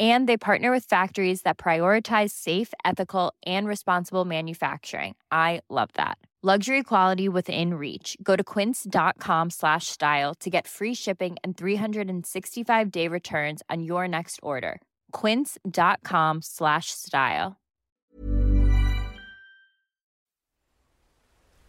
[0.00, 5.14] and they partner with factories that prioritize safe ethical and responsible manufacturing.
[5.30, 6.18] I love that.
[6.42, 8.18] Luxury quality within reach.
[8.22, 14.06] Go to quince.com slash style to get free shipping and 365 day returns on your
[14.06, 14.82] next order.
[15.12, 17.56] quince.com slash style.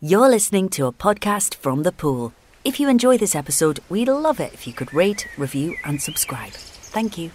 [0.02, 2.34] You're listening to a podcast from the pool.
[2.66, 6.52] If you enjoy this episode we'd love it if you could rate review and subscribe.
[6.52, 7.32] Thank you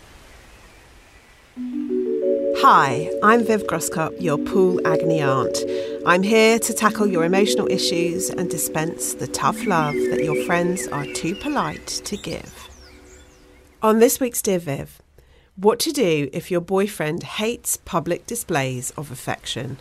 [1.56, 5.58] Hi, I'm Viv Groskop, your pool agony aunt.
[6.06, 10.86] I'm here to tackle your emotional issues and dispense the tough love that your friends
[10.88, 12.68] are too polite to give.
[13.82, 15.02] On this week's Dear Viv,
[15.56, 19.78] what to do if your boyfriend hates public displays of affection.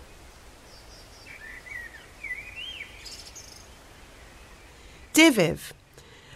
[5.14, 5.74] Dear Viv,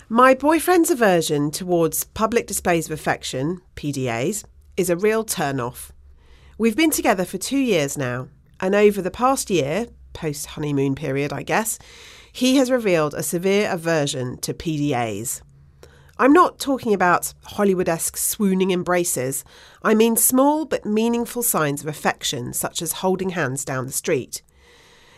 [0.10, 4.44] my boyfriend's aversion towards public displays of affection, PDAs,
[4.78, 5.92] is a real turn off.
[6.58, 8.28] We've been together for two years now,
[8.60, 11.80] and over the past year, post honeymoon period, I guess,
[12.32, 15.42] he has revealed a severe aversion to PDAs.
[16.18, 19.44] I'm not talking about Hollywood esque swooning embraces.
[19.82, 24.44] I mean small but meaningful signs of affection, such as holding hands down the street.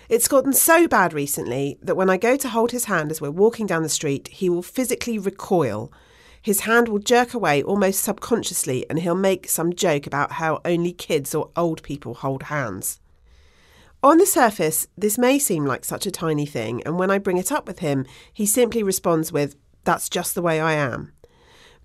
[0.07, 3.31] It's gotten so bad recently that when I go to hold his hand as we're
[3.31, 5.91] walking down the street, he will physically recoil
[6.45, 10.91] his hand will jerk away almost subconsciously and he'll make some joke about how only
[10.91, 12.99] kids or old people hold hands.
[14.03, 17.37] On the surface, this may seem like such a tiny thing, and when I bring
[17.37, 21.13] it up with him, he simply responds with, That's just the way I am.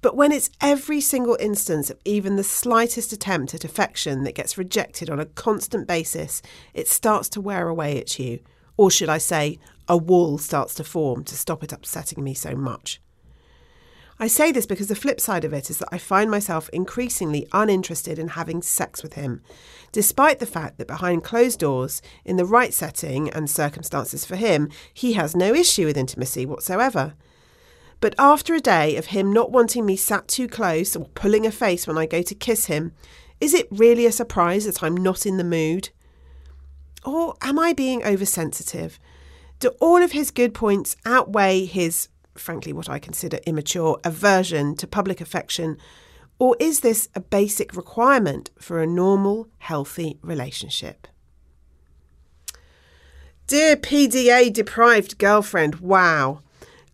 [0.03, 4.59] But when it's every single instance of even the slightest attempt at affection that gets
[4.59, 6.43] rejected on a constant basis,
[6.75, 8.41] it starts to wear away at you.
[8.77, 12.55] Or should I say, a wall starts to form to stop it upsetting me so
[12.55, 13.01] much.
[14.23, 17.49] I say this because the flip side of it is that I find myself increasingly
[17.53, 19.41] uninterested in having sex with him,
[19.93, 24.69] despite the fact that behind closed doors, in the right setting and circumstances for him,
[24.93, 27.15] he has no issue with intimacy whatsoever.
[28.01, 31.51] But after a day of him not wanting me sat too close or pulling a
[31.51, 32.93] face when I go to kiss him,
[33.41, 35.89] is it really a surprise that I'm not in the mood?
[37.07, 39.01] Or am I being oversensitive?
[39.61, 42.09] Do all of his good points outweigh his
[42.41, 45.77] frankly, what I consider immature aversion to public affection?
[46.39, 51.07] Or is this a basic requirement for a normal, healthy relationship?
[53.47, 56.41] Dear PDA deprived girlfriend, wow.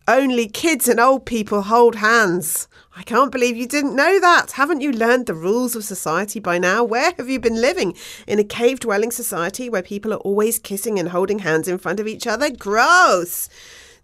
[0.07, 2.67] Only kids and old people hold hands.
[2.95, 4.53] I can't believe you didn't know that.
[4.53, 6.83] Haven't you learned the rules of society by now?
[6.83, 7.93] Where have you been living?
[8.25, 11.99] In a cave dwelling society where people are always kissing and holding hands in front
[11.99, 12.49] of each other?
[12.49, 13.49] Gross.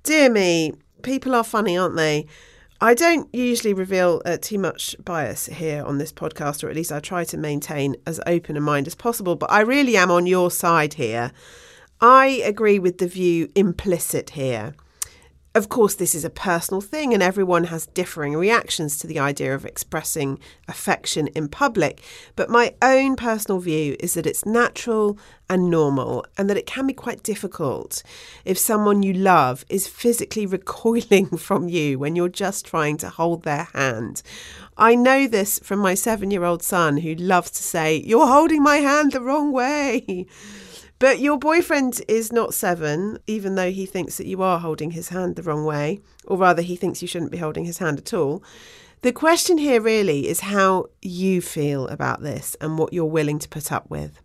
[0.03, 2.25] Dear me, people are funny, aren't they?
[2.81, 6.91] I don't usually reveal uh, too much bias here on this podcast, or at least
[6.91, 10.25] I try to maintain as open a mind as possible, but I really am on
[10.25, 11.31] your side here.
[12.01, 14.73] I agree with the view implicit here.
[15.55, 19.53] Of course, this is a personal thing, and everyone has differing reactions to the idea
[19.53, 22.01] of expressing affection in public.
[22.35, 25.15] But my own personal view is that it's natural
[25.47, 28.01] and normal, and that it can be quite difficult
[28.45, 33.43] if someone you love is physically recoiling from you when you're just trying to hold
[33.43, 34.23] their hand.
[34.75, 38.63] I know this from my seven year old son who loves to say, You're holding
[38.63, 40.25] my hand the wrong way.
[41.03, 45.09] But your boyfriend is not seven, even though he thinks that you are holding his
[45.09, 48.13] hand the wrong way, or rather, he thinks you shouldn't be holding his hand at
[48.13, 48.41] all.
[49.01, 53.49] The question here really is how you feel about this and what you're willing to
[53.49, 54.21] put up with.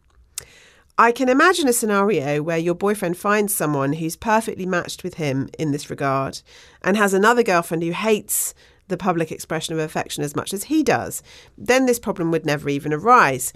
[0.96, 5.48] I can imagine a scenario where your boyfriend finds someone who's perfectly matched with him
[5.58, 6.42] in this regard
[6.82, 8.54] and has another girlfriend who hates
[8.86, 11.24] the public expression of affection as much as he does.
[11.56, 13.52] Then this problem would never even arise.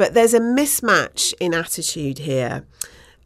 [0.00, 2.64] But there's a mismatch in attitude here.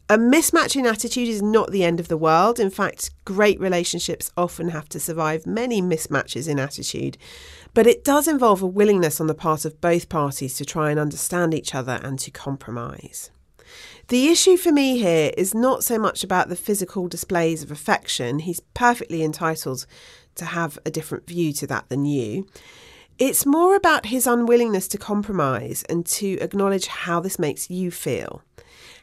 [0.09, 2.59] A mismatch in attitude is not the end of the world.
[2.59, 7.17] In fact, great relationships often have to survive many mismatches in attitude.
[7.73, 10.99] But it does involve a willingness on the part of both parties to try and
[10.99, 13.31] understand each other and to compromise.
[14.09, 18.39] The issue for me here is not so much about the physical displays of affection.
[18.39, 19.85] He's perfectly entitled
[20.35, 22.47] to have a different view to that than you.
[23.17, 28.41] It's more about his unwillingness to compromise and to acknowledge how this makes you feel.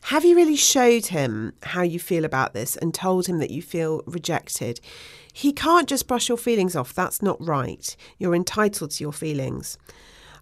[0.06, 3.62] Have you really showed him how you feel about this and told him that you
[3.62, 4.80] feel rejected?
[5.32, 6.92] He can't just brush your feelings off.
[6.92, 7.96] That's not right.
[8.18, 9.78] You're entitled to your feelings.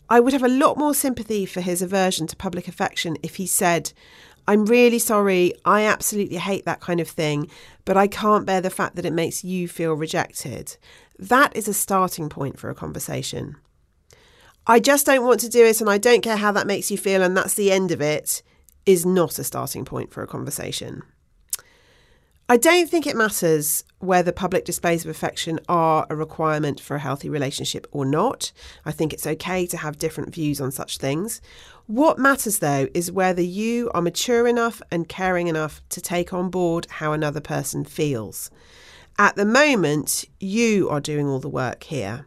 [0.09, 3.47] I would have a lot more sympathy for his aversion to public affection if he
[3.47, 3.93] said,
[4.50, 5.55] I'm really sorry.
[5.64, 7.49] I absolutely hate that kind of thing,
[7.85, 10.76] but I can't bear the fact that it makes you feel rejected.
[11.20, 13.58] That is a starting point for a conversation.
[14.67, 16.99] I just don't want to do it and I don't care how that makes you
[16.99, 18.43] feel, and that's the end of it,
[18.87, 21.05] is not a starting point for a conversation.
[22.50, 26.99] I don't think it matters whether public displays of affection are a requirement for a
[26.99, 28.50] healthy relationship or not.
[28.85, 31.41] I think it's okay to have different views on such things.
[31.87, 36.50] What matters though is whether you are mature enough and caring enough to take on
[36.50, 38.50] board how another person feels.
[39.17, 42.26] At the moment, you are doing all the work here.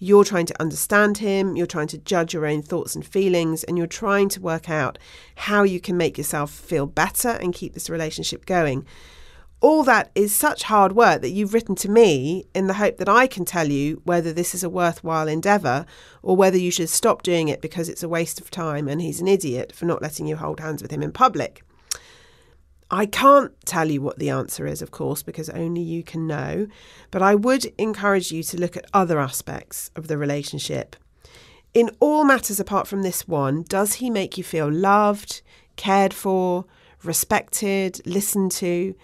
[0.00, 3.78] You're trying to understand him, you're trying to judge your own thoughts and feelings, and
[3.78, 4.98] you're trying to work out
[5.36, 8.84] how you can make yourself feel better and keep this relationship going
[9.64, 13.08] all that is such hard work that you've written to me in the hope that
[13.08, 15.86] I can tell you whether this is a worthwhile endeavour
[16.22, 19.22] or whether you should stop doing it because it's a waste of time and he's
[19.22, 21.62] an idiot for not letting you hold hands with him in public.
[22.90, 26.66] I can't tell you what the answer is, of course, because only you can know,
[27.10, 30.94] but I would encourage you to look at other aspects of the relationship.
[31.72, 35.40] In all matters apart from this one, does he make you feel loved,
[35.76, 36.66] cared for,
[37.02, 38.94] respected, listened to?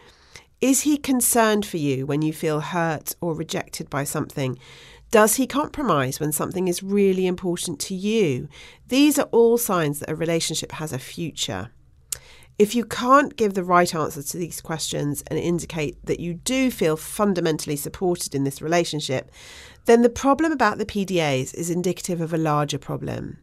[0.60, 4.58] Is he concerned for you when you feel hurt or rejected by something?
[5.10, 8.46] Does he compromise when something is really important to you?
[8.86, 11.70] These are all signs that a relationship has a future.
[12.58, 16.70] If you can't give the right answer to these questions and indicate that you do
[16.70, 19.30] feel fundamentally supported in this relationship,
[19.86, 23.38] then the problem about the PDAs is indicative of a larger problem.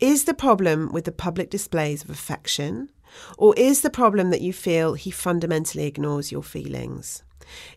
[0.00, 2.90] Is the problem with the public displays of affection?
[3.38, 7.22] Or is the problem that you feel he fundamentally ignores your feelings?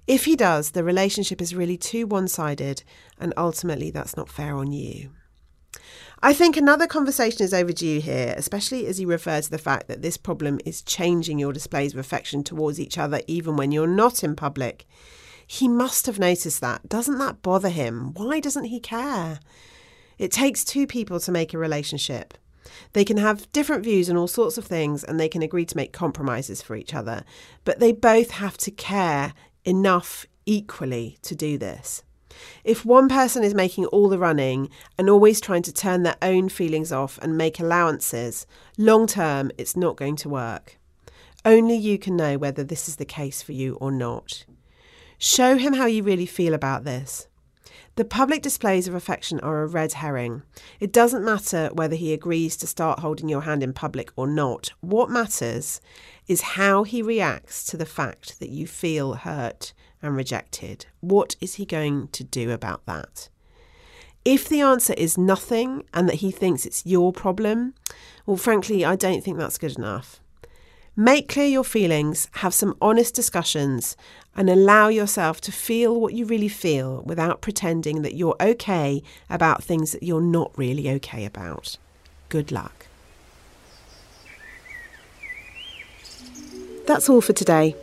[0.08, 2.84] If he does, the relationship is really too one sided,
[3.20, 5.12] and ultimately that's not fair on you.
[6.22, 10.02] I think another conversation is overdue here, especially as you refer to the fact that
[10.02, 14.24] this problem is changing your displays of affection towards each other even when you're not
[14.24, 14.86] in public.
[15.46, 16.88] He must have noticed that.
[16.88, 18.14] Doesn't that bother him?
[18.14, 19.40] Why doesn't he care?
[20.18, 22.36] It takes two people to make a relationship.
[22.94, 25.77] They can have different views on all sorts of things and they can agree to
[25.77, 27.24] make compromises for each other,
[27.65, 29.33] but they both have to care
[29.65, 32.04] enough equally to do this.
[32.63, 36.50] If one person is making all the running and always trying to turn their own
[36.50, 40.77] feelings off and make allowances, long term it's not going to work.
[41.45, 44.45] Only you can know whether this is the case for you or not.
[45.18, 47.27] Show him how you really feel about this.
[47.95, 50.42] The public displays of affection are a red herring.
[50.80, 54.72] It doesn't matter whether he agrees to start holding your hand in public or not.
[54.81, 55.80] What matters
[56.28, 60.88] is how he reacts to the fact that you feel hurt and rejected.
[61.01, 63.29] What is he going to do about that?
[64.25, 67.75] If the answer is nothing and that he thinks it's your problem,
[68.25, 70.20] well, frankly, I don't think that's good enough.
[70.96, 73.98] Make clear your feelings, have some honest discussions,
[74.36, 79.64] and allow yourself to feel what you really feel without pretending that you're okay about
[79.64, 81.80] things that you're not really okay about.
[82.30, 82.86] Good luck.
[86.86, 87.76] That's all for today.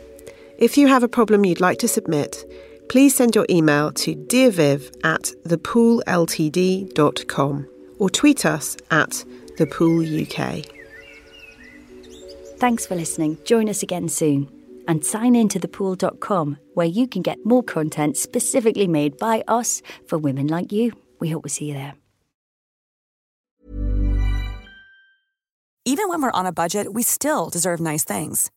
[0.57, 2.45] If you have a problem you'd like to submit,
[2.87, 7.67] please send your email to dearviv at thepoolltd.com
[7.99, 9.25] or tweet us at
[9.57, 10.80] thepooluk.
[12.61, 13.39] Thanks for listening.
[13.43, 14.47] Join us again soon.
[14.87, 19.81] And sign in to thepool.com where you can get more content specifically made by us
[20.07, 20.91] for women like you.
[21.19, 21.95] We hope we see you there.
[25.85, 28.51] Even when we're on a budget, we still deserve nice things.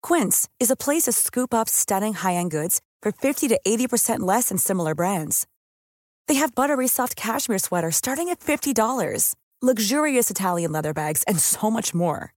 [0.00, 4.20] Quince is a place to scoop up stunning high end goods for 50 to 80%
[4.20, 5.48] less than similar brands.
[6.28, 11.68] They have buttery soft cashmere sweaters starting at $50, luxurious Italian leather bags, and so
[11.68, 12.32] much more.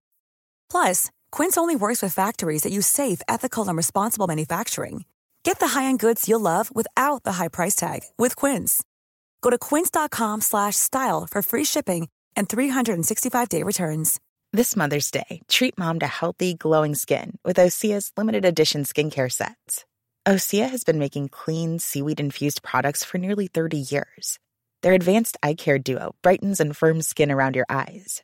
[0.73, 5.05] Plus, Quince only works with factories that use safe, ethical, and responsible manufacturing.
[5.43, 8.83] Get the high-end goods you'll love without the high price tag with Quince.
[9.43, 14.19] Go to quince.com/style for free shipping and 365-day returns.
[14.51, 19.85] This Mother's Day, treat mom to healthy, glowing skin with Osea's limited edition skincare sets.
[20.27, 24.39] Osea has been making clean, seaweed infused products for nearly 30 years.
[24.81, 28.23] Their advanced eye care duo brightens and firms skin around your eyes,